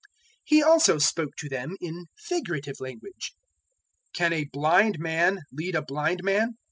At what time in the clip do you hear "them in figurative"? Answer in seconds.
1.47-2.79